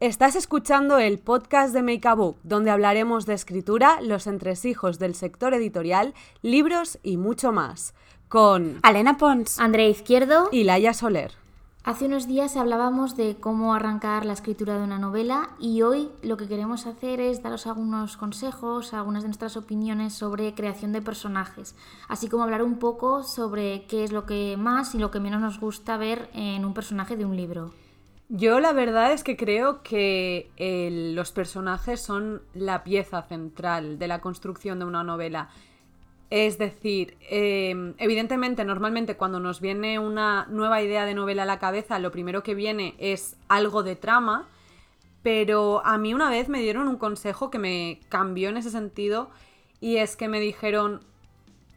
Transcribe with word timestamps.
Estás 0.00 0.36
escuchando 0.36 0.98
el 0.98 1.18
podcast 1.18 1.74
de 1.74 1.82
Make 1.82 2.06
a 2.06 2.14
Book, 2.14 2.36
donde 2.44 2.70
hablaremos 2.70 3.26
de 3.26 3.34
escritura, 3.34 4.00
los 4.00 4.28
entresijos 4.28 5.00
del 5.00 5.16
sector 5.16 5.54
editorial, 5.54 6.14
libros 6.40 7.00
y 7.02 7.16
mucho 7.16 7.50
más. 7.50 7.94
Con 8.28 8.78
Alena 8.84 9.16
Pons, 9.16 9.58
Andrea 9.58 9.88
Izquierdo 9.88 10.50
y 10.52 10.62
Laia 10.62 10.94
Soler. 10.94 11.32
Hace 11.82 12.06
unos 12.06 12.28
días 12.28 12.56
hablábamos 12.56 13.16
de 13.16 13.38
cómo 13.40 13.74
arrancar 13.74 14.24
la 14.24 14.34
escritura 14.34 14.78
de 14.78 14.84
una 14.84 15.00
novela 15.00 15.50
y 15.58 15.82
hoy 15.82 16.10
lo 16.22 16.36
que 16.36 16.46
queremos 16.46 16.86
hacer 16.86 17.18
es 17.18 17.42
daros 17.42 17.66
algunos 17.66 18.16
consejos, 18.16 18.94
algunas 18.94 19.24
de 19.24 19.30
nuestras 19.30 19.56
opiniones 19.56 20.12
sobre 20.12 20.54
creación 20.54 20.92
de 20.92 21.02
personajes, 21.02 21.74
así 22.06 22.28
como 22.28 22.44
hablar 22.44 22.62
un 22.62 22.78
poco 22.78 23.24
sobre 23.24 23.84
qué 23.86 24.04
es 24.04 24.12
lo 24.12 24.26
que 24.26 24.56
más 24.56 24.94
y 24.94 24.98
lo 24.98 25.10
que 25.10 25.18
menos 25.18 25.40
nos 25.40 25.58
gusta 25.58 25.96
ver 25.96 26.30
en 26.34 26.64
un 26.64 26.72
personaje 26.72 27.16
de 27.16 27.24
un 27.24 27.34
libro. 27.34 27.72
Yo 28.30 28.60
la 28.60 28.74
verdad 28.74 29.12
es 29.12 29.24
que 29.24 29.38
creo 29.38 29.82
que 29.82 30.50
los 31.14 31.32
personajes 31.32 32.00
son 32.00 32.42
la 32.52 32.84
pieza 32.84 33.22
central 33.22 33.98
de 33.98 34.06
la 34.06 34.20
construcción 34.20 34.78
de 34.78 34.84
una 34.84 35.02
novela. 35.02 35.48
Es 36.28 36.58
decir, 36.58 37.16
em, 37.30 37.94
evidentemente, 37.96 38.66
normalmente 38.66 39.16
cuando 39.16 39.40
nos 39.40 39.62
viene 39.62 39.98
una 39.98 40.46
nueva 40.50 40.82
idea 40.82 41.06
de 41.06 41.14
novela 41.14 41.44
a 41.44 41.46
la 41.46 41.58
cabeza, 41.58 41.98
lo 41.98 42.10
primero 42.10 42.42
que 42.42 42.54
viene 42.54 42.94
es 42.98 43.36
algo 43.48 43.82
de 43.82 43.96
trama, 43.96 44.46
pero 45.22 45.80
a 45.86 45.96
mí 45.96 46.12
una 46.12 46.28
vez 46.28 46.50
me 46.50 46.60
dieron 46.60 46.86
un 46.86 46.98
consejo 46.98 47.50
que 47.50 47.58
me 47.58 48.00
cambió 48.10 48.50
en 48.50 48.58
ese 48.58 48.70
sentido 48.70 49.30
y 49.80 49.96
es 49.96 50.16
que 50.16 50.28
me 50.28 50.38
dijeron, 50.38 51.00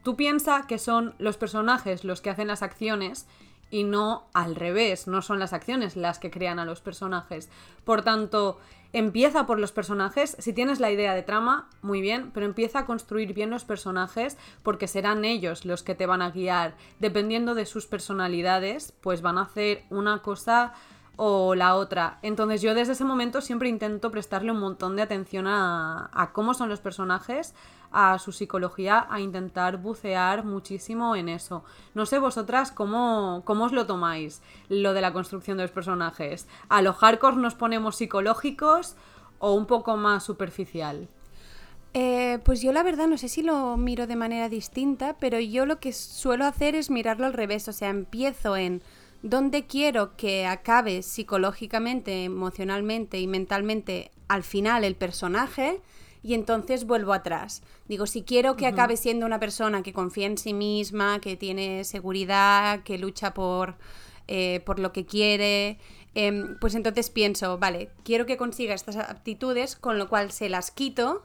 tú 0.03 0.17
piensa 0.17 0.67
que 0.67 0.79
son 0.79 1.15
los 1.17 1.37
personajes 1.37 2.03
los 2.03 2.19
que 2.19 2.29
hacen 2.29 2.47
las 2.47 2.61
acciones 2.61 3.25
y 3.71 3.83
no 3.83 4.27
al 4.33 4.55
revés, 4.55 5.07
no 5.07 5.21
son 5.21 5.39
las 5.39 5.53
acciones 5.53 5.95
las 5.95 6.19
que 6.19 6.29
crean 6.29 6.59
a 6.59 6.65
los 6.65 6.81
personajes. 6.81 7.49
Por 7.85 8.03
tanto, 8.03 8.59
empieza 8.93 9.45
por 9.45 9.59
los 9.59 9.71
personajes, 9.71 10.35
si 10.37 10.53
tienes 10.53 10.79
la 10.79 10.91
idea 10.91 11.15
de 11.15 11.23
trama, 11.23 11.69
muy 11.81 12.01
bien, 12.01 12.31
pero 12.33 12.45
empieza 12.45 12.79
a 12.79 12.85
construir 12.85 13.33
bien 13.33 13.49
los 13.49 13.63
personajes 13.63 14.37
porque 14.61 14.87
serán 14.87 15.25
ellos 15.25 15.65
los 15.65 15.81
que 15.81 15.95
te 15.95 16.05
van 16.05 16.21
a 16.21 16.31
guiar. 16.31 16.75
Dependiendo 16.99 17.55
de 17.55 17.65
sus 17.65 17.87
personalidades, 17.87 18.93
pues 19.01 19.21
van 19.21 19.37
a 19.37 19.43
hacer 19.43 19.85
una 19.89 20.21
cosa 20.21 20.73
o 21.15 21.55
la 21.55 21.75
otra. 21.75 22.19
Entonces 22.23 22.61
yo 22.61 22.73
desde 22.73 22.93
ese 22.93 23.03
momento 23.05 23.41
siempre 23.41 23.69
intento 23.69 24.11
prestarle 24.11 24.51
un 24.51 24.59
montón 24.59 24.95
de 24.95 25.03
atención 25.03 25.47
a, 25.47 26.09
a 26.13 26.33
cómo 26.33 26.53
son 26.53 26.67
los 26.67 26.79
personajes, 26.79 27.53
a 27.91 28.17
su 28.19 28.31
psicología, 28.31 29.07
a 29.09 29.19
intentar 29.19 29.77
bucear 29.77 30.43
muchísimo 30.45 31.15
en 31.15 31.29
eso. 31.29 31.63
No 31.93 32.05
sé 32.05 32.19
vosotras 32.19 32.71
cómo, 32.71 33.43
cómo 33.45 33.65
os 33.65 33.71
lo 33.71 33.85
tomáis, 33.85 34.41
lo 34.69 34.93
de 34.93 35.01
la 35.01 35.13
construcción 35.13 35.57
de 35.57 35.63
los 35.63 35.71
personajes. 35.71 36.47
¿A 36.69 36.81
los 36.81 36.95
hardcore 36.97 37.37
nos 37.37 37.55
ponemos 37.55 37.97
psicológicos 37.97 38.95
o 39.39 39.53
un 39.53 39.65
poco 39.65 39.97
más 39.97 40.23
superficial? 40.23 41.07
Eh, 41.93 42.39
pues 42.45 42.61
yo 42.61 42.71
la 42.71 42.83
verdad 42.83 43.07
no 43.07 43.17
sé 43.17 43.27
si 43.27 43.43
lo 43.43 43.75
miro 43.75 44.07
de 44.07 44.15
manera 44.15 44.47
distinta, 44.47 45.17
pero 45.19 45.39
yo 45.39 45.65
lo 45.65 45.79
que 45.79 45.91
suelo 45.91 46.45
hacer 46.45 46.75
es 46.75 46.89
mirarlo 46.89 47.25
al 47.25 47.33
revés, 47.33 47.67
o 47.67 47.73
sea, 47.73 47.89
empiezo 47.89 48.55
en 48.55 48.81
dónde 49.23 49.65
quiero 49.67 50.15
que 50.15 50.47
acabe 50.47 51.01
psicológicamente, 51.01 52.23
emocionalmente 52.23 53.19
y 53.19 53.27
mentalmente 53.27 54.11
al 54.29 54.43
final 54.43 54.85
el 54.85 54.95
personaje 54.95 55.81
y 56.23 56.33
entonces 56.33 56.85
vuelvo 56.85 57.13
atrás. 57.13 57.63
Digo, 57.87 58.05
si 58.05 58.23
quiero 58.23 58.55
que 58.55 58.67
acabe 58.67 58.97
siendo 58.97 59.25
una 59.25 59.39
persona 59.39 59.81
que 59.81 59.93
confía 59.93 60.27
en 60.27 60.37
sí 60.37 60.53
misma, 60.53 61.19
que 61.19 61.35
tiene 61.35 61.83
seguridad, 61.83 62.83
que 62.83 62.97
lucha 62.97 63.33
por, 63.33 63.75
eh, 64.27 64.61
por 64.65 64.79
lo 64.79 64.91
que 64.93 65.05
quiere, 65.05 65.79
em, 66.13 66.57
pues 66.59 66.75
entonces 66.75 67.09
pienso, 67.09 67.57
vale, 67.57 67.89
quiero 68.03 68.25
que 68.25 68.37
consiga 68.37 68.73
estas 68.73 68.97
aptitudes, 68.97 69.75
con 69.75 69.97
lo 69.97 70.09
cual 70.09 70.31
se 70.31 70.49
las 70.49 70.69
quito 70.71 71.23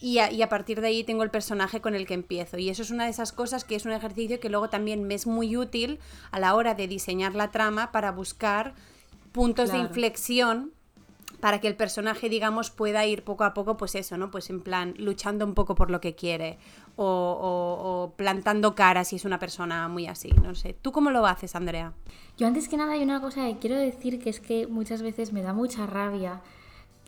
y 0.00 0.18
a, 0.18 0.30
y 0.30 0.42
a, 0.42 0.48
partir 0.48 0.80
de 0.80 0.88
ahí 0.88 1.04
tengo 1.04 1.22
el 1.22 1.30
personaje 1.30 1.80
con 1.80 1.94
el 1.94 2.06
que 2.06 2.14
empiezo. 2.14 2.58
Y 2.58 2.70
eso 2.70 2.82
es 2.82 2.90
una 2.90 3.04
de 3.04 3.10
esas 3.10 3.32
cosas 3.32 3.64
que 3.64 3.76
es 3.76 3.84
un 3.84 3.92
ejercicio 3.92 4.40
que 4.40 4.48
luego 4.48 4.68
también 4.68 5.04
me 5.04 5.14
es 5.14 5.26
muy 5.26 5.56
útil 5.56 5.98
a 6.30 6.40
la 6.40 6.54
hora 6.54 6.74
de 6.74 6.88
diseñar 6.88 7.34
la 7.34 7.50
trama 7.50 7.92
para 7.92 8.12
buscar 8.12 8.74
puntos 9.32 9.70
de 9.70 9.78
inflexión 9.78 10.72
para 11.40 11.60
que 11.60 11.68
el 11.68 11.76
personaje, 11.76 12.28
digamos, 12.28 12.70
pueda 12.70 13.06
ir 13.06 13.22
poco 13.22 13.44
a 13.44 13.54
poco, 13.54 13.76
pues 13.76 13.94
eso, 13.94 14.16
¿no? 14.16 14.30
Pues 14.30 14.50
en 14.50 14.60
plan, 14.60 14.94
luchando 14.98 15.44
un 15.44 15.54
poco 15.54 15.74
por 15.74 15.90
lo 15.90 16.00
que 16.00 16.14
quiere 16.14 16.58
o, 16.96 18.12
plantando 18.16 18.74
cara 18.74 19.04
si 19.04 19.16
es 19.16 19.24
una 19.24 19.38
persona 19.38 19.86
muy 19.88 20.06
así, 20.06 20.30
no 20.42 20.54
sé. 20.54 20.74
¿Tú 20.80 20.90
cómo 20.90 21.10
lo 21.10 21.26
haces, 21.26 21.54
Andrea? 21.54 21.92
Yo 22.36 22.46
antes 22.46 22.68
que 22.68 22.76
nada 22.76 22.92
hay 22.92 23.02
una 23.02 23.20
cosa 23.20 23.46
que 23.46 23.58
quiero 23.58 23.76
decir 23.76 24.18
que 24.18 24.30
es 24.30 24.40
que 24.40 24.66
muchas 24.66 25.02
veces 25.02 25.32
me 25.32 25.42
da 25.42 25.52
mucha 25.52 25.86
rabia 25.86 26.40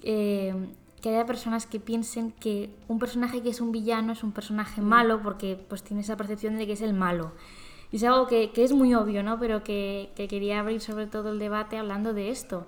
eh, 0.03 0.55
que 1.03 1.09
haya 1.09 1.27
personas 1.27 1.67
que 1.67 1.81
piensen 1.81 2.31
que 2.31 2.71
un 2.87 3.01
personaje 3.01 3.43
que 3.43 3.51
es 3.51 3.61
un 3.61 3.73
villano 3.73 4.13
es 4.13 4.23
un 4.23 4.33
personaje 4.33 4.81
malo 4.81 5.23
porque 5.23 5.59
pues 5.69 5.83
tiene 5.83 6.03
esa 6.03 6.17
percepción 6.17 6.57
de 6.57 6.67
que 6.67 6.75
es 6.75 6.83
el 6.83 6.95
malo. 6.95 7.33
Y 7.91 7.97
es 7.97 8.05
algo 8.05 8.29
que, 8.29 8.53
es 8.55 8.73
muy 8.73 8.95
obvio, 8.95 9.25
¿no? 9.25 9.41
Pero 9.41 9.65
que, 9.65 10.13
que 10.15 10.29
quería 10.29 10.61
abrir 10.61 10.81
sobre 10.81 11.09
todo 11.09 11.33
el 11.33 11.41
debate 11.41 11.77
hablando 11.77 12.15
de 12.15 12.31
esto 12.31 12.65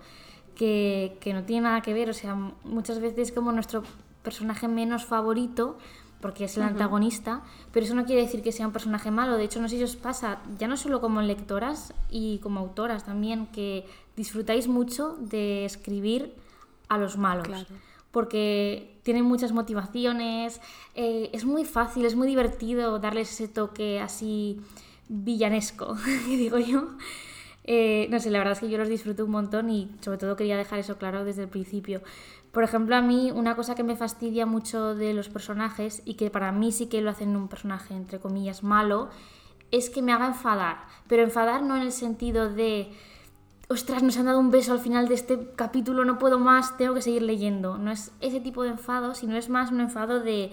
que, 0.55 1.19
no 1.35 1.45
tiene 1.45 1.63
nada 1.63 1.83
que 1.83 1.93
ver, 1.95 2.11
o 2.11 2.15
sea, 2.15 2.35
muchas 2.35 3.01
veces 3.01 3.33
como 3.33 3.53
nuestro 3.53 3.83
personaje 4.23 4.69
menos 4.69 5.05
favorito, 5.05 5.79
porque 6.21 6.45
es 6.45 6.57
el 6.57 6.63
antagonista, 6.63 7.43
pero 7.73 7.85
eso 7.85 7.95
no 7.95 8.05
quiere 8.05 8.23
decir 8.23 8.43
que 8.43 8.53
sea 8.53 8.67
un 8.67 8.73
personaje 8.73 9.11
malo, 9.11 9.37
de 9.37 9.45
hecho 9.45 9.61
no 9.61 9.69
sé 9.69 9.77
si 9.77 9.83
os 9.83 9.97
pasa, 9.97 10.41
ya 10.59 10.69
no 10.69 10.77
solo 10.77 11.01
como 11.01 11.21
lectoras 11.21 11.93
y 12.11 12.39
como 12.39 12.61
autoras 12.61 13.05
también, 13.05 13.47
que 13.47 13.87
disfrutáis 14.17 14.69
mucho 14.69 15.17
de 15.19 15.65
escribir 15.65 16.35
a 16.89 16.99
los 16.99 17.17
malos. 17.17 17.49
Porque 18.13 19.01
tienen 19.03 19.25
muchas 19.25 19.53
motivaciones, 19.53 20.61
eh, 20.95 21.31
es 21.33 21.45
muy 21.45 21.65
fácil, 21.65 22.05
es 22.05 22.15
muy 22.15 22.29
divertido 22.29 22.99
darles 22.99 23.33
ese 23.33 23.49
toque 23.49 24.01
así 24.01 24.61
villanesco, 25.09 25.97
digo 26.27 26.59
yo. 26.59 26.89
Eh, 27.65 28.09
no 28.11 28.19
sé, 28.19 28.31
la 28.31 28.39
verdad 28.39 28.55
es 28.55 28.61
que 28.61 28.69
yo 28.69 28.79
los 28.79 28.89
disfruto 28.89 29.25
un 29.25 29.31
montón 29.31 29.71
y 29.71 29.91
sobre 30.01 30.19
todo 30.19 30.37
quería 30.37 30.57
dejar 30.57 30.79
eso 30.79 30.99
claro 30.99 31.25
desde 31.25 31.43
el 31.43 31.49
principio. 31.49 32.03
Por 32.51 32.65
ejemplo, 32.65 32.97
a 32.97 33.03
mí 33.03 33.31
una 33.31 33.57
cosa 33.57 33.75
que 33.75 33.83
me 33.83 33.97
fastidia 33.97 34.47
mucho 34.47 34.95
de 34.95 35.15
los 35.15 35.29
personajes 35.29 36.03
y 36.05 36.15
que 36.15 36.31
para 36.31 36.53
mí 36.53 36.73
sí 36.73 36.87
que 36.87 37.01
lo 37.01 37.11
hacen 37.11 37.37
un 37.37 37.49
personaje, 37.49 37.95
entre 37.95 38.19
comillas, 38.19 38.63
malo, 38.63 39.09
es 39.71 39.89
que 39.89 40.03
me 40.03 40.13
haga 40.13 40.27
enfadar. 40.27 40.85
Pero 41.07 41.23
enfadar 41.23 41.63
no 41.63 41.77
en 41.77 41.83
el 41.83 41.93
sentido 41.93 42.53
de, 42.53 42.93
ostras, 43.69 44.03
nos 44.03 44.19
han 44.19 44.27
dado 44.27 44.39
un 44.39 44.51
beso 44.51 44.73
al 44.73 44.81
final 44.81 45.09
de 45.09 45.15
este 45.15 45.53
capítulo, 45.57 46.05
no 46.05 46.19
puedo 46.19 46.39
más, 46.39 46.77
tengo 46.77 46.95
que 46.95 47.03
seguir 47.03 47.23
leyendo. 47.23 47.79
No 47.79 47.91
es 47.91 48.13
ese 48.21 48.41
tipo 48.41 48.65
de 48.65 48.71
enfado, 48.71 49.15
sino 49.15 49.37
es 49.37 49.49
más 49.49 49.71
un 49.71 49.81
enfado 49.81 50.21
de 50.21 50.53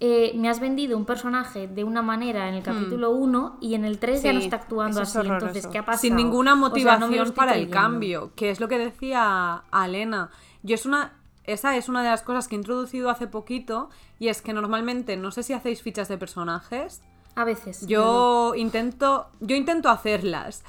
eh, 0.00 0.32
me 0.36 0.48
has 0.48 0.60
vendido 0.60 0.96
un 0.96 1.04
personaje 1.04 1.68
de 1.68 1.84
una 1.84 2.02
manera 2.02 2.48
en 2.48 2.54
el 2.54 2.62
hmm. 2.62 2.64
capítulo 2.64 3.10
1 3.12 3.58
y 3.60 3.74
en 3.74 3.84
el 3.84 3.98
3 3.98 4.22
ya 4.22 4.32
no 4.32 4.40
está 4.40 4.56
actuando 4.56 5.00
así. 5.00 5.18
Entonces, 5.18 5.66
¿qué 5.66 5.78
ha 5.78 5.84
pasado? 5.84 6.02
Sin 6.02 6.16
ninguna 6.16 6.54
motivación 6.54 7.32
para 7.32 7.54
el 7.54 7.70
cambio, 7.70 8.32
que 8.34 8.50
es 8.50 8.60
lo 8.60 8.68
que 8.68 8.78
decía 8.78 9.64
Alena. 9.70 10.30
Yo 10.62 10.74
es 10.74 10.86
una 10.86 11.12
esa 11.44 11.76
es 11.76 11.88
una 11.88 12.02
de 12.02 12.08
las 12.08 12.22
cosas 12.22 12.48
que 12.48 12.54
he 12.54 12.58
introducido 12.58 13.10
hace 13.10 13.26
poquito 13.26 13.90
y 14.18 14.28
es 14.28 14.40
que 14.40 14.54
normalmente 14.54 15.16
no 15.16 15.30
sé 15.30 15.42
si 15.42 15.52
hacéis 15.52 15.82
fichas 15.82 16.08
de 16.08 16.16
personajes. 16.16 17.02
A 17.34 17.44
veces. 17.44 17.86
Yo 17.86 18.54
intento 18.56 19.28
yo 19.40 19.54
intento 19.54 19.90
hacerlas. 19.90 20.64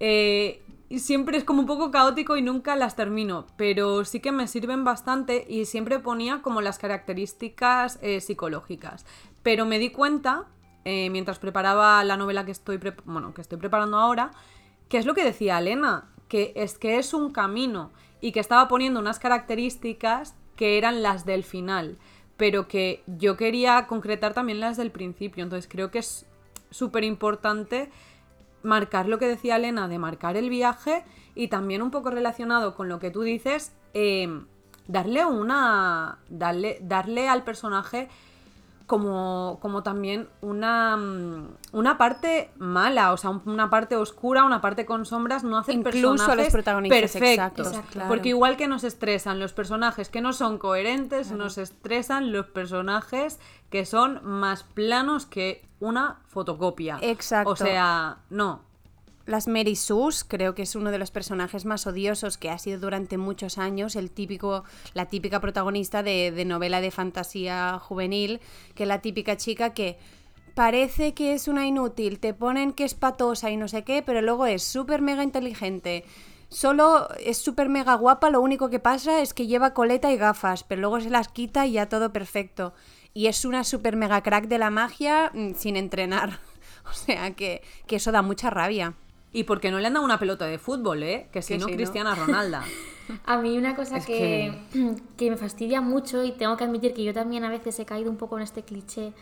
Eh, 0.00 0.62
siempre 0.96 1.36
es 1.36 1.44
como 1.44 1.60
un 1.60 1.66
poco 1.66 1.90
caótico 1.90 2.36
y 2.36 2.42
nunca 2.42 2.74
las 2.74 2.96
termino, 2.96 3.46
pero 3.56 4.04
sí 4.04 4.20
que 4.20 4.32
me 4.32 4.48
sirven 4.48 4.84
bastante 4.84 5.44
y 5.46 5.66
siempre 5.66 5.98
ponía 5.98 6.40
como 6.40 6.62
las 6.62 6.78
características 6.78 7.98
eh, 8.00 8.20
psicológicas. 8.20 9.04
Pero 9.42 9.66
me 9.66 9.78
di 9.78 9.90
cuenta, 9.90 10.46
eh, 10.84 11.10
mientras 11.10 11.38
preparaba 11.38 12.02
la 12.04 12.16
novela 12.16 12.46
que 12.46 12.52
estoy, 12.52 12.80
bueno, 13.04 13.34
que 13.34 13.42
estoy 13.42 13.58
preparando 13.58 13.98
ahora, 13.98 14.30
que 14.88 14.96
es 14.96 15.04
lo 15.04 15.14
que 15.14 15.24
decía 15.24 15.58
Elena, 15.58 16.08
que 16.28 16.52
es 16.56 16.78
que 16.78 16.98
es 16.98 17.12
un 17.12 17.32
camino 17.32 17.90
y 18.22 18.32
que 18.32 18.40
estaba 18.40 18.68
poniendo 18.68 18.98
unas 18.98 19.18
características 19.18 20.34
que 20.56 20.78
eran 20.78 21.02
las 21.02 21.26
del 21.26 21.44
final, 21.44 21.98
pero 22.38 22.66
que 22.66 23.02
yo 23.06 23.36
quería 23.36 23.86
concretar 23.86 24.32
también 24.32 24.60
las 24.60 24.76
del 24.78 24.90
principio, 24.90 25.44
entonces 25.44 25.70
creo 25.70 25.90
que 25.90 25.98
es 25.98 26.26
súper 26.70 27.04
importante 27.04 27.90
marcar 28.62 29.08
lo 29.08 29.18
que 29.18 29.26
decía 29.26 29.56
Elena 29.56 29.88
de 29.88 29.98
marcar 29.98 30.36
el 30.36 30.50
viaje 30.50 31.04
y 31.34 31.48
también 31.48 31.82
un 31.82 31.90
poco 31.90 32.10
relacionado 32.10 32.74
con 32.74 32.88
lo 32.88 32.98
que 32.98 33.10
tú 33.10 33.22
dices, 33.22 33.72
em, 33.94 34.46
darle 34.86 35.24
una. 35.24 36.18
Darle, 36.28 36.78
darle 36.80 37.28
al 37.28 37.44
personaje 37.44 38.08
como, 38.88 39.58
como 39.60 39.82
también 39.82 40.30
una, 40.40 40.96
mm, 40.96 41.56
una 41.72 41.98
parte 41.98 42.50
mala, 42.56 43.12
o 43.12 43.18
sea, 43.18 43.28
una 43.44 43.68
parte 43.68 43.96
oscura, 43.96 44.44
una 44.44 44.62
parte 44.62 44.86
con 44.86 45.04
sombras, 45.04 45.44
no 45.44 45.58
hace 45.58 45.74
Incluso 45.74 46.34
los 46.34 46.48
protagonistas 46.48 47.12
perfectos. 47.12 47.78
Porque 48.08 48.30
igual 48.30 48.56
que 48.56 48.66
nos 48.66 48.84
estresan 48.84 49.40
los 49.40 49.52
personajes 49.52 50.08
que 50.08 50.22
no 50.22 50.32
son 50.32 50.56
coherentes, 50.56 51.30
nos 51.32 51.58
estresan 51.58 52.32
los 52.32 52.46
personajes 52.46 53.38
que 53.68 53.84
son 53.84 54.20
más 54.24 54.62
planos 54.62 55.26
que 55.26 55.68
una 55.80 56.20
fotocopia. 56.26 56.98
Exacto. 57.02 57.50
O 57.50 57.56
sea, 57.56 58.20
no. 58.30 58.67
Las 59.28 59.46
Mary 59.46 59.76
Sus, 59.76 60.24
creo 60.24 60.54
que 60.54 60.62
es 60.62 60.74
uno 60.74 60.90
de 60.90 60.98
los 60.98 61.10
personajes 61.10 61.64
más 61.64 61.86
odiosos 61.86 62.38
que 62.38 62.50
ha 62.50 62.58
sido 62.58 62.80
durante 62.80 63.18
muchos 63.18 63.58
años, 63.58 63.94
el 63.94 64.10
típico, 64.10 64.64
la 64.94 65.06
típica 65.06 65.40
protagonista 65.40 66.02
de, 66.02 66.32
de 66.32 66.44
novela 66.44 66.80
de 66.80 66.90
fantasía 66.90 67.78
juvenil, 67.78 68.40
que 68.74 68.84
es 68.84 68.88
la 68.88 69.02
típica 69.02 69.36
chica 69.36 69.74
que 69.74 69.98
parece 70.54 71.12
que 71.12 71.34
es 71.34 71.46
una 71.46 71.66
inútil, 71.66 72.18
te 72.18 72.34
ponen 72.34 72.72
que 72.72 72.84
es 72.84 72.94
patosa 72.94 73.50
y 73.50 73.56
no 73.56 73.68
sé 73.68 73.84
qué, 73.84 74.02
pero 74.02 74.22
luego 74.22 74.46
es 74.46 74.62
súper 74.62 75.02
mega 75.02 75.22
inteligente. 75.22 76.04
Solo 76.48 77.08
es 77.20 77.36
súper 77.36 77.68
mega 77.68 77.94
guapa, 77.94 78.30
lo 78.30 78.40
único 78.40 78.70
que 78.70 78.80
pasa 78.80 79.20
es 79.20 79.34
que 79.34 79.46
lleva 79.46 79.74
coleta 79.74 80.10
y 80.10 80.16
gafas, 80.16 80.64
pero 80.64 80.80
luego 80.80 81.00
se 81.00 81.10
las 81.10 81.28
quita 81.28 81.66
y 81.66 81.72
ya 81.72 81.90
todo 81.90 82.12
perfecto. 82.12 82.72
Y 83.12 83.26
es 83.26 83.44
una 83.44 83.64
súper 83.64 83.96
mega 83.96 84.22
crack 84.22 84.48
de 84.48 84.58
la 84.58 84.70
magia 84.70 85.30
mm, 85.34 85.52
sin 85.54 85.76
entrenar. 85.76 86.40
O 86.90 86.94
sea 86.94 87.34
que, 87.34 87.60
que 87.86 87.96
eso 87.96 88.12
da 88.12 88.22
mucha 88.22 88.48
rabia. 88.48 88.94
Y 89.32 89.44
porque 89.44 89.70
no 89.70 89.78
le 89.78 89.86
han 89.86 89.94
dado 89.94 90.04
una 90.04 90.18
pelota 90.18 90.46
de 90.46 90.58
fútbol, 90.58 91.02
¿eh? 91.02 91.28
Que 91.32 91.42
si 91.42 91.54
Que 91.54 91.58
no, 91.58 91.66
sí, 91.66 91.72
¿no? 91.72 91.76
Cristiana 91.76 92.14
Ronalda. 92.14 92.64
A 93.24 93.38
mí 93.38 93.56
una 93.56 93.74
cosa 93.74 93.98
Es 93.98 94.06
que, 94.06 94.52
que 95.16 95.30
me 95.30 95.36
fastidia 95.36 95.80
mucho 95.80 96.24
y 96.24 96.32
tengo 96.32 96.56
que 96.56 96.64
admitir 96.64 96.92
que 96.92 97.04
yo 97.04 97.14
también 97.14 97.42
a 97.42 97.48
veces 97.48 97.78
he 97.78 97.86
caído 97.86 98.10
un 98.10 98.18
poco 98.18 98.36
en 98.36 98.42
este 98.42 98.62
cliché 98.62 99.14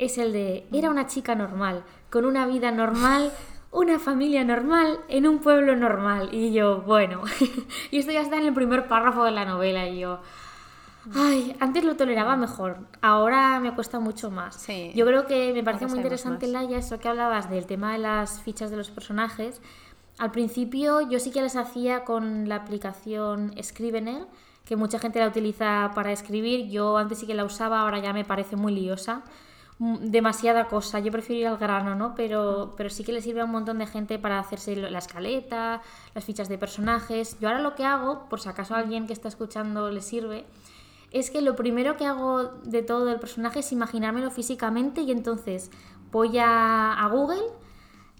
es 0.00 0.18
el 0.18 0.32
de 0.32 0.66
era 0.72 0.90
una 0.90 1.06
chica 1.06 1.34
normal, 1.34 1.84
con 2.10 2.24
una 2.24 2.46
vida 2.46 2.70
normal, 2.70 3.32
una 3.70 3.98
familia 3.98 4.44
normal, 4.44 4.98
en 5.08 5.26
un 5.28 5.40
pueblo 5.40 5.76
normal. 5.76 6.30
Y 6.32 6.52
yo, 6.52 6.80
bueno, 6.82 7.22
y 7.90 7.98
esto 7.98 8.10
ya 8.10 8.22
está 8.22 8.36
en 8.38 8.46
el 8.46 8.54
primer 8.54 8.88
párrafo 8.88 9.24
de 9.24 9.30
la 9.30 9.44
novela 9.44 9.86
y 9.86 10.00
yo... 10.00 10.20
Ay, 11.14 11.56
antes 11.60 11.84
lo 11.84 11.96
toleraba 11.96 12.36
mejor, 12.36 12.78
ahora 13.02 13.58
me 13.60 13.74
cuesta 13.74 13.98
mucho 13.98 14.30
más. 14.30 14.54
Sí. 14.56 14.92
Yo 14.94 15.04
creo 15.06 15.26
que 15.26 15.52
me 15.52 15.64
parece 15.64 15.86
muy 15.86 15.98
interesante, 15.98 16.46
más. 16.46 16.52
Laia, 16.52 16.78
eso 16.78 16.98
que 16.98 17.08
hablabas 17.08 17.50
del 17.50 17.66
tema 17.66 17.92
de 17.92 17.98
las 17.98 18.40
fichas 18.42 18.70
de 18.70 18.76
los 18.76 18.90
personajes. 18.90 19.60
Al 20.18 20.30
principio 20.30 21.00
yo 21.00 21.18
sí 21.18 21.30
que 21.30 21.42
las 21.42 21.56
hacía 21.56 22.04
con 22.04 22.48
la 22.48 22.56
aplicación 22.56 23.54
Scrivener, 23.62 24.26
que 24.64 24.76
mucha 24.76 24.98
gente 24.98 25.18
la 25.18 25.28
utiliza 25.28 25.90
para 25.94 26.12
escribir. 26.12 26.68
Yo 26.70 26.96
antes 26.98 27.18
sí 27.18 27.26
que 27.26 27.34
la 27.34 27.44
usaba, 27.44 27.80
ahora 27.80 27.98
ya 27.98 28.12
me 28.12 28.24
parece 28.24 28.54
muy 28.56 28.72
liosa. 28.72 29.22
Mm, 29.78 30.10
Demasiada 30.10 30.68
cosa, 30.68 31.00
yo 31.00 31.10
prefiero 31.10 31.40
ir 31.40 31.46
al 31.48 31.56
grano, 31.56 31.94
¿no? 31.94 32.14
Pero, 32.14 32.74
pero 32.76 32.90
sí 32.90 33.02
que 33.02 33.12
le 33.12 33.22
sirve 33.22 33.40
a 33.40 33.46
un 33.46 33.50
montón 33.50 33.78
de 33.78 33.86
gente 33.86 34.18
para 34.18 34.38
hacerse 34.38 34.76
la 34.76 34.98
escaleta, 34.98 35.80
las 36.14 36.24
fichas 36.24 36.48
de 36.48 36.58
personajes. 36.58 37.38
Yo 37.40 37.48
ahora 37.48 37.60
lo 37.60 37.74
que 37.74 37.84
hago, 37.84 38.28
por 38.28 38.40
si 38.40 38.48
acaso 38.48 38.74
a 38.74 38.78
alguien 38.78 39.06
que 39.06 39.14
está 39.14 39.28
escuchando 39.28 39.90
le 39.90 40.02
sirve, 40.02 40.44
es 41.10 41.30
que 41.30 41.40
lo 41.40 41.56
primero 41.56 41.96
que 41.96 42.06
hago 42.06 42.44
de 42.64 42.82
todo 42.82 43.04
del 43.04 43.18
personaje 43.18 43.60
es 43.60 43.72
imaginármelo 43.72 44.30
físicamente 44.30 45.02
y 45.02 45.10
entonces 45.10 45.70
voy 46.10 46.38
a, 46.38 46.92
a 46.92 47.08
Google 47.08 47.42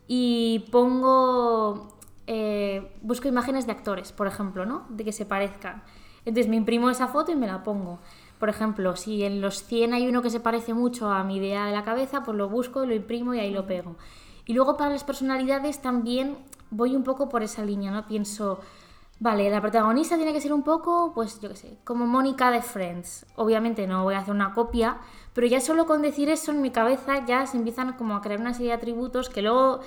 y 0.06 0.66
pongo, 0.72 1.96
eh, 2.26 2.92
busco 3.02 3.28
imágenes 3.28 3.66
de 3.66 3.72
actores, 3.72 4.10
por 4.10 4.26
ejemplo, 4.26 4.66
¿no? 4.66 4.86
De 4.90 5.04
que 5.04 5.12
se 5.12 5.24
parezcan. 5.24 5.84
Entonces 6.24 6.48
me 6.48 6.56
imprimo 6.56 6.90
esa 6.90 7.06
foto 7.06 7.30
y 7.30 7.36
me 7.36 7.46
la 7.46 7.62
pongo. 7.62 8.00
Por 8.40 8.48
ejemplo, 8.48 8.96
si 8.96 9.22
en 9.22 9.40
los 9.40 9.64
100 9.64 9.94
hay 9.94 10.08
uno 10.08 10.20
que 10.22 10.30
se 10.30 10.40
parece 10.40 10.74
mucho 10.74 11.10
a 11.10 11.22
mi 11.22 11.36
idea 11.36 11.66
de 11.66 11.72
la 11.72 11.84
cabeza, 11.84 12.24
pues 12.24 12.36
lo 12.36 12.48
busco, 12.48 12.84
lo 12.86 12.94
imprimo 12.94 13.34
y 13.34 13.38
ahí 13.38 13.52
lo 13.52 13.66
pego. 13.66 13.96
Y 14.46 14.52
luego 14.54 14.76
para 14.76 14.90
las 14.90 15.04
personalidades 15.04 15.80
también 15.80 16.38
voy 16.70 16.96
un 16.96 17.04
poco 17.04 17.28
por 17.28 17.42
esa 17.42 17.64
línea, 17.64 17.90
¿no? 17.90 18.06
Pienso, 18.06 18.60
vale, 19.20 19.48
la 19.50 19.60
protagonista 19.60 20.16
tiene 20.16 20.32
que 20.32 20.40
ser 20.40 20.52
un 20.52 20.62
poco, 20.62 21.12
pues 21.14 21.40
yo 21.40 21.50
qué 21.50 21.56
sé, 21.56 21.76
como 21.84 22.06
Mónica 22.06 22.50
de 22.50 22.62
Friends. 22.62 23.26
Obviamente 23.36 23.86
no 23.86 24.02
voy 24.02 24.14
a 24.14 24.18
hacer 24.18 24.34
una 24.34 24.52
copia, 24.52 24.98
pero 25.32 25.46
ya 25.46 25.60
solo 25.60 25.86
con 25.86 26.02
decir 26.02 26.28
eso 26.28 26.50
en 26.50 26.62
mi 26.62 26.70
cabeza 26.70 27.24
ya 27.24 27.46
se 27.46 27.56
empiezan 27.56 27.92
como 27.92 28.16
a 28.16 28.22
crear 28.22 28.40
una 28.40 28.54
serie 28.54 28.68
de 28.68 28.74
atributos 28.74 29.28
que 29.28 29.42
luego 29.42 29.80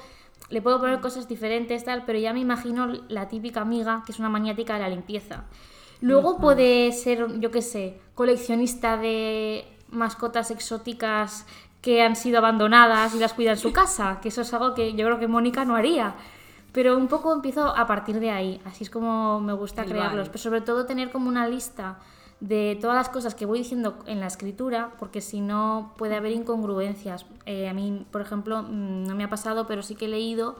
le 0.49 0.61
puedo 0.61 0.79
poner 0.79 1.01
cosas 1.01 1.27
diferentes, 1.27 1.83
tal, 1.83 2.05
pero 2.05 2.19
ya 2.19 2.31
me 2.31 2.39
imagino 2.39 2.87
la 3.09 3.27
típica 3.27 3.61
amiga 3.61 4.03
que 4.05 4.11
es 4.11 4.19
una 4.19 4.29
maniática 4.29 4.75
de 4.75 4.81
la 4.81 4.89
limpieza. 4.89 5.45
Luego 5.99 6.37
puede 6.37 6.91
ser, 6.91 7.39
yo 7.39 7.49
qué 7.49 7.61
sé, 7.61 7.99
coleccionista 8.13 8.97
de 8.97 9.65
mascotas 9.89 10.51
exóticas 10.51 11.45
que 11.81 12.01
han 12.01 12.15
sido 12.15 12.37
abandonadas 12.39 13.15
y 13.15 13.19
las 13.19 13.33
cuida 13.33 13.51
en 13.51 13.57
su 13.57 13.71
casa, 13.71 14.19
que 14.21 14.29
eso 14.29 14.41
es 14.41 14.53
algo 14.53 14.73
que 14.73 14.93
yo 14.93 15.05
creo 15.05 15.19
que 15.19 15.27
Mónica 15.27 15.65
no 15.65 15.75
haría. 15.75 16.15
Pero 16.73 16.97
un 16.97 17.07
poco 17.07 17.31
empiezo 17.31 17.67
a 17.67 17.87
partir 17.87 18.19
de 18.19 18.31
ahí, 18.31 18.59
así 18.65 18.83
es 18.83 18.89
como 18.89 19.39
me 19.39 19.53
gusta 19.53 19.83
El 19.83 19.89
crearlos, 19.89 20.27
pero 20.27 20.39
sobre 20.39 20.61
todo 20.61 20.85
tener 20.85 21.11
como 21.11 21.29
una 21.29 21.47
lista 21.47 21.99
de 22.39 22.77
todas 22.81 22.95
las 22.95 23.09
cosas 23.09 23.35
que 23.35 23.45
voy 23.45 23.59
diciendo 23.59 23.99
en 24.05 24.19
la 24.19 24.27
escritura, 24.27 24.91
porque 24.99 25.21
si 25.21 25.39
no 25.39 25.93
puede 25.97 26.15
haber 26.15 26.33
incongruencias. 26.33 27.25
Eh, 27.45 27.69
a 27.69 27.73
mí, 27.73 28.05
por 28.11 28.21
ejemplo, 28.21 28.63
mm, 28.63 29.05
no 29.05 29.15
me 29.15 29.23
ha 29.23 29.29
pasado, 29.29 29.65
pero 29.65 29.81
sí 29.81 29.95
que 29.95 30.05
he 30.05 30.09
leído 30.09 30.57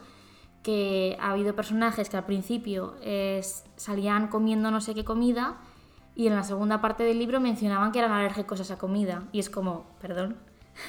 que 0.62 1.18
ha 1.19 1.31
habido 1.31 1.56
personajes 1.56 2.10
que 2.10 2.15
al 2.15 2.25
principio 2.25 2.95
eh, 3.01 3.42
salían 3.75 4.30
comiendo 4.30 4.71
no 4.71 4.80
sé 4.80 4.95
qué 4.95 5.04
comida 5.04 5.57
y 6.15 6.27
en 6.27 6.36
la 6.36 6.44
segunda 6.44 6.80
parte 6.80 7.04
del 7.04 7.19
libro 7.19 7.42
mencionaban 7.42 7.92
que 7.92 8.00
eran 8.00 8.12
alérgicos 8.12 8.60
a 8.60 8.63
esa 8.63 8.77
comida. 8.77 9.24
Y 9.31 9.39
es 9.39 9.50
como, 9.50 9.86
perdón, 10.00 10.38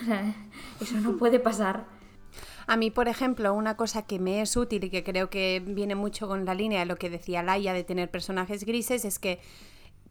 eso 0.80 0.96
no 1.00 1.16
puede 1.16 1.40
pasar. 1.40 1.86
A 2.66 2.76
mí, 2.76 2.90
por 2.90 3.08
ejemplo, 3.08 3.52
una 3.54 3.76
cosa 3.76 4.02
que 4.02 4.18
me 4.18 4.40
es 4.40 4.56
útil 4.56 4.84
y 4.84 4.90
que 4.90 5.04
creo 5.04 5.30
que 5.30 5.62
viene 5.64 5.94
mucho 5.94 6.28
con 6.28 6.44
la 6.44 6.54
línea 6.54 6.80
de 6.80 6.86
lo 6.86 6.96
que 6.96 7.10
decía 7.10 7.42
Laia 7.42 7.72
de 7.72 7.84
tener 7.84 8.10
personajes 8.10 8.64
grises 8.64 9.04
es 9.04 9.18
que 9.18 9.40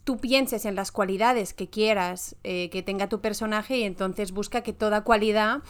tú 0.03 0.17
pienses 0.17 0.65
en 0.65 0.75
las 0.75 0.91
cualidades 0.91 1.53
que 1.53 1.69
quieras 1.69 2.35
eh, 2.44 2.69
que 2.69 2.83
tenga 2.83 3.07
tu 3.07 3.21
personaje 3.21 3.77
y 3.77 3.83
entonces 3.83 4.31
busca 4.31 4.61
que 4.61 4.73
toda 4.73 5.03
cualidad 5.03 5.61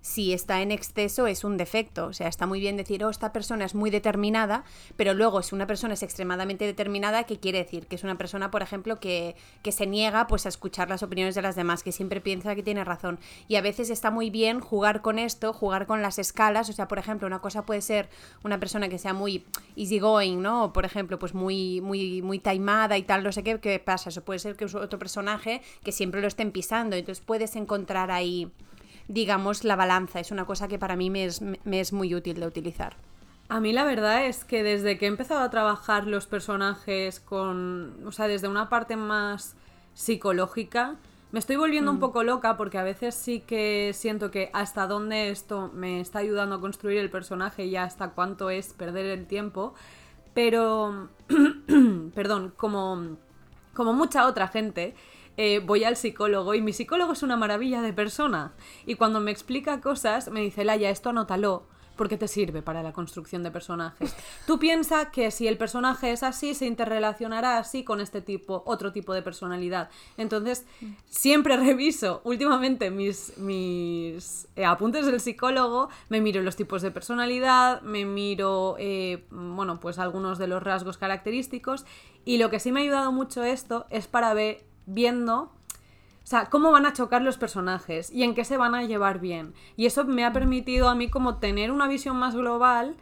si 0.00 0.32
está 0.32 0.62
en 0.62 0.70
exceso 0.70 1.26
es 1.26 1.44
un 1.44 1.56
defecto. 1.56 2.06
O 2.06 2.12
sea, 2.12 2.28
está 2.28 2.46
muy 2.46 2.60
bien 2.60 2.76
decir, 2.76 3.04
oh, 3.04 3.10
esta 3.10 3.32
persona 3.32 3.64
es 3.64 3.74
muy 3.74 3.90
determinada, 3.90 4.64
pero 4.96 5.14
luego 5.14 5.42
si 5.42 5.54
una 5.54 5.66
persona 5.66 5.94
es 5.94 6.02
extremadamente 6.02 6.64
determinada, 6.64 7.24
¿qué 7.24 7.38
quiere 7.38 7.58
decir? 7.58 7.86
Que 7.86 7.96
es 7.96 8.04
una 8.04 8.16
persona, 8.16 8.50
por 8.50 8.62
ejemplo, 8.62 8.98
que, 8.98 9.36
que 9.62 9.72
se 9.72 9.86
niega 9.86 10.26
pues, 10.26 10.46
a 10.46 10.48
escuchar 10.48 10.88
las 10.88 11.02
opiniones 11.02 11.34
de 11.34 11.42
las 11.42 11.56
demás, 11.56 11.82
que 11.82 11.92
siempre 11.92 12.20
piensa 12.20 12.54
que 12.54 12.62
tiene 12.62 12.84
razón. 12.84 13.18
Y 13.48 13.56
a 13.56 13.60
veces 13.60 13.90
está 13.90 14.10
muy 14.10 14.30
bien 14.30 14.60
jugar 14.60 15.02
con 15.02 15.18
esto, 15.18 15.52
jugar 15.52 15.86
con 15.86 16.02
las 16.02 16.18
escalas. 16.18 16.68
O 16.70 16.72
sea, 16.72 16.88
por 16.88 16.98
ejemplo, 16.98 17.26
una 17.26 17.40
cosa 17.40 17.66
puede 17.66 17.82
ser 17.82 18.08
una 18.42 18.58
persona 18.58 18.88
que 18.88 18.98
sea 18.98 19.12
muy 19.12 19.44
easygoing, 19.76 20.40
¿no? 20.40 20.64
O, 20.64 20.72
por 20.72 20.84
ejemplo, 20.84 21.18
pues 21.18 21.34
muy, 21.34 21.80
muy, 21.80 22.22
muy 22.22 22.38
taimada 22.38 22.96
y 22.96 23.02
tal, 23.02 23.22
no 23.22 23.32
sé 23.32 23.42
qué, 23.42 23.60
¿qué 23.60 23.78
pasa? 23.78 24.08
Eso 24.08 24.22
puede 24.22 24.38
ser 24.38 24.56
que 24.56 24.64
es 24.64 24.74
otro 24.74 24.98
personaje 24.98 25.62
que 25.84 25.92
siempre 25.92 26.20
lo 26.20 26.28
estén 26.28 26.52
pisando. 26.52 26.96
Entonces 26.96 27.24
puedes 27.24 27.56
encontrar 27.56 28.10
ahí 28.10 28.50
digamos, 29.10 29.64
la 29.64 29.76
balanza. 29.76 30.20
Es 30.20 30.30
una 30.30 30.44
cosa 30.46 30.68
que 30.68 30.78
para 30.78 30.96
mí 30.96 31.10
me 31.10 31.24
es, 31.24 31.42
me 31.42 31.80
es 31.80 31.92
muy 31.92 32.14
útil 32.14 32.40
de 32.40 32.46
utilizar. 32.46 32.96
A 33.48 33.58
mí 33.58 33.72
la 33.72 33.84
verdad 33.84 34.26
es 34.26 34.44
que 34.44 34.62
desde 34.62 34.96
que 34.96 35.06
he 35.06 35.08
empezado 35.08 35.40
a 35.40 35.50
trabajar 35.50 36.06
los 36.06 36.26
personajes 36.26 37.18
con, 37.18 38.06
o 38.06 38.12
sea, 38.12 38.28
desde 38.28 38.46
una 38.46 38.68
parte 38.68 38.94
más 38.94 39.56
psicológica, 39.92 40.94
me 41.32 41.40
estoy 41.40 41.56
volviendo 41.56 41.90
un 41.90 41.98
poco 41.98 42.22
loca 42.22 42.56
porque 42.56 42.78
a 42.78 42.84
veces 42.84 43.16
sí 43.16 43.40
que 43.40 43.90
siento 43.92 44.30
que 44.30 44.50
hasta 44.52 44.86
dónde 44.86 45.30
esto 45.30 45.68
me 45.74 46.00
está 46.00 46.20
ayudando 46.20 46.56
a 46.56 46.60
construir 46.60 46.98
el 46.98 47.10
personaje 47.10 47.64
y 47.64 47.74
hasta 47.74 48.10
cuánto 48.10 48.50
es 48.50 48.72
perder 48.72 49.06
el 49.06 49.26
tiempo, 49.26 49.74
pero, 50.32 51.08
perdón, 52.14 52.52
como, 52.56 53.16
como 53.74 53.92
mucha 53.92 54.28
otra 54.28 54.46
gente, 54.46 54.94
eh, 55.36 55.60
voy 55.60 55.84
al 55.84 55.96
psicólogo 55.96 56.54
y 56.54 56.60
mi 56.60 56.72
psicólogo 56.72 57.12
es 57.12 57.22
una 57.22 57.36
maravilla 57.36 57.82
de 57.82 57.92
persona. 57.92 58.52
Y 58.86 58.94
cuando 58.94 59.20
me 59.20 59.30
explica 59.30 59.80
cosas, 59.80 60.30
me 60.30 60.40
dice, 60.40 60.64
Laia, 60.64 60.90
esto 60.90 61.10
anótalo, 61.10 61.66
porque 62.00 62.16
te 62.16 62.28
sirve 62.28 62.62
para 62.62 62.82
la 62.82 62.94
construcción 62.94 63.42
de 63.42 63.50
personajes. 63.50 64.16
Tú 64.46 64.58
piensas 64.58 65.08
que 65.08 65.30
si 65.30 65.46
el 65.46 65.58
personaje 65.58 66.12
es 66.12 66.22
así, 66.22 66.54
se 66.54 66.64
interrelacionará 66.64 67.58
así 67.58 67.84
con 67.84 68.00
este 68.00 68.22
tipo, 68.22 68.62
otro 68.64 68.90
tipo 68.90 69.12
de 69.12 69.20
personalidad. 69.20 69.90
Entonces, 70.16 70.64
siempre 71.10 71.58
reviso 71.58 72.22
últimamente 72.24 72.90
mis, 72.90 73.36
mis 73.36 74.48
eh, 74.56 74.64
apuntes 74.64 75.04
del 75.04 75.20
psicólogo, 75.20 75.90
me 76.08 76.22
miro 76.22 76.40
los 76.40 76.56
tipos 76.56 76.80
de 76.80 76.90
personalidad, 76.90 77.82
me 77.82 78.06
miro, 78.06 78.76
eh, 78.78 79.26
bueno, 79.30 79.78
pues 79.78 79.98
algunos 79.98 80.38
de 80.38 80.46
los 80.46 80.62
rasgos 80.62 80.96
característicos. 80.96 81.84
Y 82.24 82.38
lo 82.38 82.48
que 82.48 82.60
sí 82.60 82.72
me 82.72 82.80
ha 82.80 82.82
ayudado 82.82 83.12
mucho 83.12 83.44
esto 83.44 83.84
es 83.90 84.06
para 84.06 84.32
ver 84.32 84.69
viendo, 84.86 85.42
o 85.42 86.26
sea, 86.30 86.46
cómo 86.46 86.70
van 86.70 86.86
a 86.86 86.92
chocar 86.92 87.22
los 87.22 87.38
personajes 87.38 88.10
y 88.10 88.22
en 88.22 88.34
qué 88.34 88.44
se 88.44 88.56
van 88.56 88.74
a 88.74 88.84
llevar 88.84 89.20
bien. 89.20 89.54
Y 89.76 89.86
eso 89.86 90.04
me 90.04 90.24
ha 90.24 90.32
permitido 90.32 90.88
a 90.88 90.94
mí 90.94 91.08
como 91.08 91.36
tener 91.36 91.70
una 91.70 91.88
visión 91.88 92.16
más 92.16 92.34
global 92.34 92.96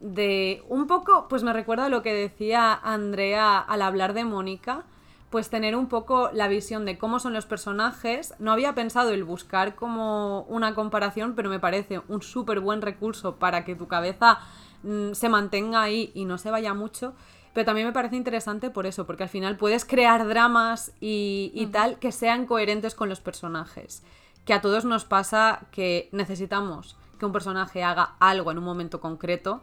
de 0.00 0.62
un 0.68 0.86
poco, 0.86 1.26
pues 1.28 1.42
me 1.42 1.52
recuerda 1.52 1.86
a 1.86 1.88
lo 1.88 2.02
que 2.02 2.12
decía 2.12 2.74
Andrea 2.74 3.58
al 3.58 3.80
hablar 3.80 4.12
de 4.12 4.24
Mónica, 4.24 4.84
pues 5.30 5.50
tener 5.50 5.74
un 5.74 5.88
poco 5.88 6.30
la 6.32 6.46
visión 6.46 6.84
de 6.84 6.96
cómo 6.96 7.18
son 7.18 7.32
los 7.32 7.46
personajes. 7.46 8.34
No 8.38 8.52
había 8.52 8.74
pensado 8.74 9.10
el 9.10 9.24
buscar 9.24 9.74
como 9.74 10.42
una 10.42 10.76
comparación, 10.76 11.34
pero 11.34 11.50
me 11.50 11.58
parece 11.58 12.02
un 12.06 12.22
súper 12.22 12.60
buen 12.60 12.82
recurso 12.82 13.36
para 13.36 13.64
que 13.64 13.74
tu 13.74 13.88
cabeza 13.88 14.38
mm, 14.84 15.12
se 15.12 15.28
mantenga 15.28 15.82
ahí 15.82 16.12
y 16.14 16.24
no 16.24 16.38
se 16.38 16.52
vaya 16.52 16.72
mucho. 16.72 17.14
Pero 17.54 17.64
también 17.64 17.86
me 17.86 17.92
parece 17.92 18.16
interesante 18.16 18.70
por 18.70 18.86
eso, 18.86 19.06
porque 19.06 19.22
al 19.22 19.28
final 19.30 19.56
puedes 19.56 19.84
crear 19.86 20.26
dramas 20.26 20.92
y, 21.00 21.52
y 21.54 21.66
tal 21.68 21.98
que 21.98 22.12
sean 22.12 22.46
coherentes 22.46 22.94
con 22.94 23.08
los 23.08 23.20
personajes. 23.20 24.02
Que 24.44 24.52
a 24.54 24.60
todos 24.60 24.84
nos 24.84 25.04
pasa 25.06 25.66
que 25.70 26.08
necesitamos 26.12 26.96
que 27.18 27.26
un 27.26 27.32
personaje 27.32 27.82
haga 27.84 28.16
algo 28.20 28.50
en 28.50 28.58
un 28.58 28.64
momento 28.64 29.00
concreto 29.00 29.62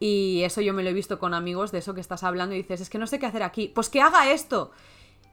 Y 0.00 0.42
eso 0.44 0.60
yo 0.60 0.72
me 0.74 0.82
lo 0.82 0.90
he 0.90 0.92
visto 0.92 1.18
con 1.18 1.34
amigos 1.34 1.72
de 1.72 1.78
eso 1.78 1.94
que 1.94 2.00
estás 2.00 2.22
hablando 2.22 2.54
y 2.54 2.58
dices, 2.58 2.80
es 2.80 2.90
que 2.90 2.98
no 2.98 3.06
sé 3.06 3.18
qué 3.18 3.26
hacer 3.26 3.42
aquí. 3.42 3.68
Pues 3.74 3.88
que 3.88 4.00
haga 4.00 4.30
esto. 4.30 4.70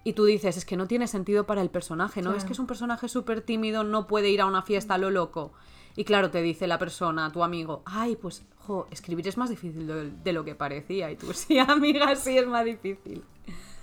Y 0.06 0.14
tú 0.14 0.24
dices, 0.24 0.56
es 0.56 0.66
que 0.66 0.78
no 0.78 0.88
tiene 0.88 1.08
sentido 1.08 1.46
para 1.46 1.62
el 1.62 1.70
personaje, 1.70 2.22
¿no? 2.22 2.34
Es 2.36 2.46
que 2.46 2.54
es 2.54 2.60
un 2.60 2.68
personaje 2.68 3.10
súper 3.10 3.42
tímido, 3.42 3.84
no 3.84 4.06
puede 4.06 4.30
ir 4.30 4.40
a 4.40 4.46
una 4.46 4.62
fiesta 4.62 4.94
a 4.94 4.98
lo 5.00 5.10
loco. 5.10 5.52
Y 5.96 6.04
claro, 6.06 6.30
te 6.30 6.44
dice 6.44 6.68
la 6.68 6.78
persona, 6.78 7.32
tu 7.32 7.44
amigo, 7.44 7.82
ay, 7.86 8.16
pues, 8.16 8.46
jo, 8.60 8.86
escribir 8.92 9.28
es 9.28 9.36
más 9.36 9.50
difícil 9.50 9.88
de, 9.88 10.12
de 10.12 10.34
lo 10.34 10.46
que 10.46 10.54
parecía. 10.54 11.12
Y 11.12 11.16
tú, 11.16 11.34
sí, 11.34 11.58
amiga, 11.58 12.16
sí 12.16 12.38
es 12.38 12.46
más 12.46 12.66
difícil. 12.66 13.24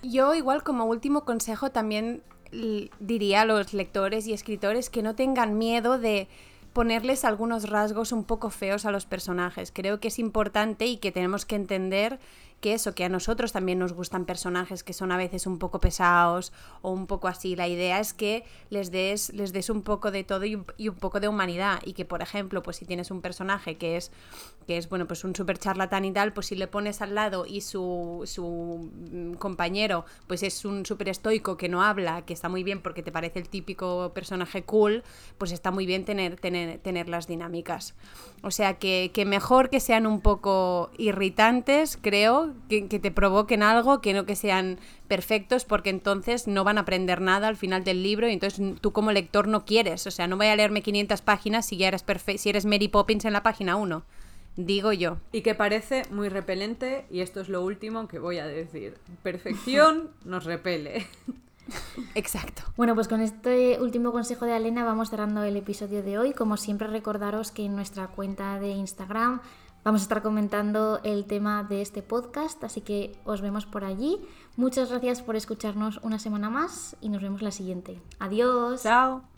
Yo 0.02 0.32
igual 0.34 0.62
como 0.62 0.84
último 0.84 1.24
consejo 1.24 1.70
también 1.70 2.22
diría 3.00 3.40
a 3.40 3.44
los 3.44 3.74
lectores 3.74 4.26
y 4.26 4.32
escritores 4.32 4.90
que 4.90 5.02
no 5.02 5.14
tengan 5.14 5.58
miedo 5.58 5.98
de 5.98 6.28
ponerles 6.72 7.24
algunos 7.24 7.68
rasgos 7.68 8.12
un 8.12 8.24
poco 8.24 8.50
feos 8.50 8.86
a 8.86 8.90
los 8.90 9.06
personajes. 9.06 9.72
Creo 9.72 10.00
que 10.00 10.08
es 10.08 10.18
importante 10.18 10.86
y 10.86 10.98
que 10.98 11.12
tenemos 11.12 11.44
que 11.44 11.56
entender 11.56 12.18
que 12.62 12.72
eso, 12.74 12.94
que 12.94 13.04
a 13.04 13.08
nosotros 13.08 13.52
también 13.52 13.80
nos 13.80 13.92
gustan 13.92 14.24
personajes 14.24 14.84
que 14.84 14.92
son 14.92 15.10
a 15.12 15.16
veces 15.16 15.46
un 15.46 15.58
poco 15.58 15.80
pesados 15.80 16.52
o 16.80 16.92
un 16.92 17.06
poco 17.06 17.28
así. 17.28 17.56
La 17.56 17.66
idea 17.66 17.98
es 17.98 18.14
que 18.14 18.44
les 18.70 18.90
des, 18.90 19.34
les 19.34 19.52
des 19.52 19.68
un 19.68 19.82
poco 19.82 20.10
de 20.12 20.22
todo 20.22 20.44
y 20.46 20.54
un, 20.54 20.94
poco 20.94 21.20
de 21.20 21.28
humanidad. 21.28 21.80
Y 21.84 21.92
que, 21.92 22.04
por 22.04 22.22
ejemplo, 22.22 22.62
pues 22.62 22.76
si 22.76 22.86
tienes 22.86 23.10
un 23.10 23.20
personaje 23.20 23.76
que 23.76 23.96
es, 23.96 24.12
que 24.66 24.78
es 24.78 24.88
bueno, 24.88 25.06
pues 25.06 25.24
un 25.24 25.34
super 25.34 25.58
charlatán 25.58 26.04
y 26.04 26.12
tal, 26.12 26.32
pues 26.32 26.46
si 26.46 26.54
le 26.54 26.68
pones 26.68 27.02
al 27.02 27.16
lado 27.16 27.44
y 27.46 27.62
su, 27.62 28.22
su 28.26 28.90
mm, 29.10 29.34
compañero 29.34 30.04
pues 30.28 30.44
es 30.44 30.64
un 30.64 30.86
súper 30.86 31.08
estoico 31.08 31.56
que 31.56 31.68
no 31.68 31.82
habla, 31.82 32.24
que 32.24 32.32
está 32.32 32.48
muy 32.48 32.62
bien 32.62 32.80
porque 32.80 33.02
te 33.02 33.10
parece 33.10 33.40
el 33.40 33.48
típico 33.48 34.12
personaje 34.14 34.62
cool, 34.62 35.02
pues 35.36 35.50
está 35.50 35.72
muy 35.72 35.84
bien 35.84 36.04
tener, 36.04 36.36
tener, 36.36 36.78
tener 36.78 37.08
las 37.08 37.26
dinámicas. 37.26 37.94
O 38.42 38.52
sea 38.52 38.78
que, 38.78 39.10
que 39.12 39.24
mejor 39.24 39.68
que 39.68 39.80
sean 39.80 40.06
un 40.06 40.20
poco 40.20 40.90
irritantes, 40.96 41.98
creo, 42.00 42.51
que, 42.68 42.88
que 42.88 42.98
te 42.98 43.10
provoquen 43.10 43.62
algo, 43.62 44.00
que 44.00 44.12
no 44.14 44.26
que 44.26 44.36
sean 44.36 44.78
perfectos, 45.08 45.64
porque 45.64 45.90
entonces 45.90 46.46
no 46.48 46.64
van 46.64 46.78
a 46.78 46.82
aprender 46.82 47.20
nada 47.20 47.48
al 47.48 47.56
final 47.56 47.84
del 47.84 48.02
libro 48.02 48.28
y 48.28 48.32
entonces 48.32 48.80
tú 48.80 48.92
como 48.92 49.12
lector 49.12 49.48
no 49.48 49.64
quieres. 49.64 50.06
O 50.06 50.10
sea, 50.10 50.26
no 50.26 50.36
voy 50.36 50.46
a 50.46 50.56
leerme 50.56 50.82
500 50.82 51.20
páginas 51.22 51.66
si 51.66 51.76
ya 51.76 51.88
eres, 51.88 52.06
perfe- 52.06 52.36
si 52.38 52.48
eres 52.50 52.64
Mary 52.66 52.88
Poppins 52.88 53.24
en 53.24 53.32
la 53.32 53.42
página 53.42 53.76
1. 53.76 54.02
Digo 54.56 54.92
yo. 54.92 55.16
Y 55.32 55.40
que 55.40 55.54
parece 55.54 56.02
muy 56.10 56.28
repelente, 56.28 57.06
y 57.10 57.20
esto 57.20 57.40
es 57.40 57.48
lo 57.48 57.62
último 57.64 58.06
que 58.08 58.18
voy 58.18 58.38
a 58.38 58.46
decir. 58.46 58.98
Perfección 59.22 60.10
nos 60.24 60.44
repele. 60.44 61.06
Exacto. 62.14 62.62
Bueno, 62.76 62.94
pues 62.94 63.08
con 63.08 63.20
este 63.20 63.80
último 63.80 64.12
consejo 64.12 64.44
de 64.44 64.52
Alena 64.52 64.84
vamos 64.84 65.10
cerrando 65.10 65.42
el 65.44 65.56
episodio 65.56 66.02
de 66.02 66.18
hoy. 66.18 66.32
Como 66.32 66.56
siempre, 66.56 66.86
recordaros 66.88 67.50
que 67.50 67.64
en 67.64 67.74
nuestra 67.76 68.08
cuenta 68.08 68.58
de 68.58 68.70
Instagram 68.70 69.40
vamos 69.84 70.02
a 70.02 70.04
estar 70.04 70.22
comentando 70.22 71.00
el 71.04 71.24
tema 71.24 71.64
de 71.64 71.82
este 71.82 72.02
podcast, 72.02 72.62
así 72.64 72.80
que 72.80 73.16
os 73.24 73.40
vemos 73.40 73.66
por 73.66 73.84
allí. 73.84 74.20
Muchas 74.56 74.90
gracias 74.90 75.22
por 75.22 75.36
escucharnos 75.36 75.98
una 76.02 76.18
semana 76.18 76.50
más 76.50 76.96
y 77.00 77.08
nos 77.08 77.22
vemos 77.22 77.42
la 77.42 77.50
siguiente. 77.50 78.00
Adiós. 78.18 78.82
Chao. 78.82 79.31